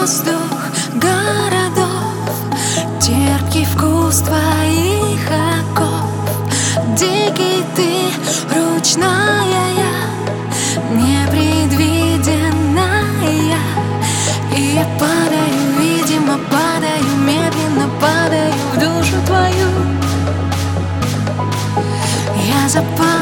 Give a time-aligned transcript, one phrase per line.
[0.00, 0.56] воздух
[0.94, 1.90] городов
[3.00, 6.06] Терпкий вкус твоих оков.
[6.96, 8.10] Дикий ты,
[8.54, 9.94] ручная я
[10.90, 13.58] Непредвиденная.
[14.56, 19.68] И я падаю, видимо, падаю Медленно падаю в душу твою.
[22.36, 23.19] Я запала,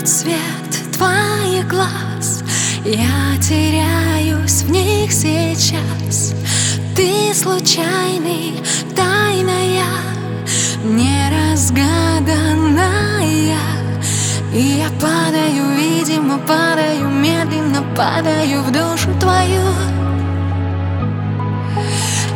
[0.00, 2.42] Мятный отцвет твоих глаз.
[2.84, 6.34] Я теряюсь в них сейчас.
[6.96, 8.62] Ты случайный,
[8.96, 9.84] тайная
[10.84, 13.58] Неразгаданная.
[14.54, 19.60] И я падаю, видимо, падаю Медленно падаю в душу твою.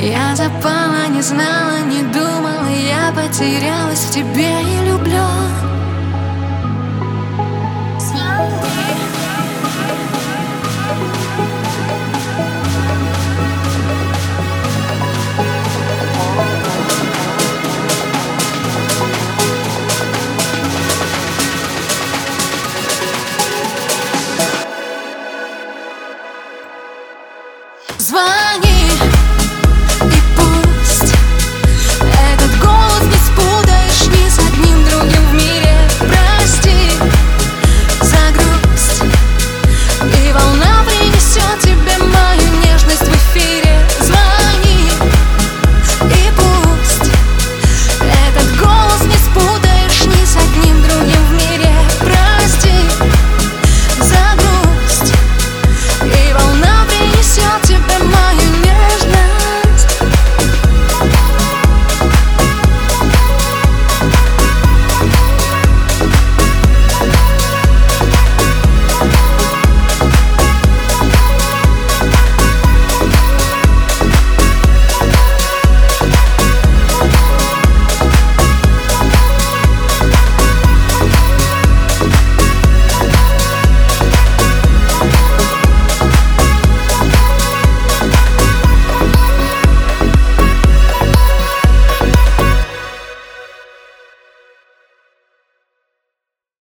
[0.00, 4.50] Я запала, не знала, не думала Я потерялась в тебе.
[4.62, 4.81] и